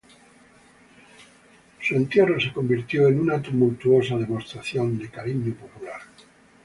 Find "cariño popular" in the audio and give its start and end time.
5.11-6.01